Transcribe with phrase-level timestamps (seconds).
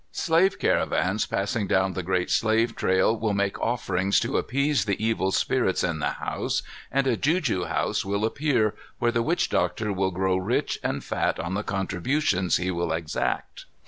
[0.11, 5.31] Slave caravans passing down the great slave trail will make offerings to appease the evil
[5.31, 10.09] spirits in the house, and a juju house will appear, where the witch doctor will
[10.09, 13.65] grow rich and fat on the contributions he will exact.